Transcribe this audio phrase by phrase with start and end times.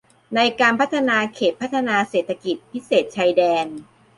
[0.35, 3.67] ในการพัฒนาเขตพัฒนาเศรษฐกิจพิเศษชายแดน